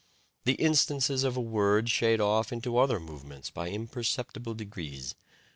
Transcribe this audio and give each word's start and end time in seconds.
The 0.45 0.53
instances 0.55 1.23
of 1.23 1.37
a 1.37 1.41
word 1.41 1.87
shade 1.91 2.19
off 2.19 2.51
into 2.51 2.79
other 2.79 2.99
movements 2.99 3.51
by 3.51 3.69
imperceptible 3.69 4.55
degrees. 4.55 5.13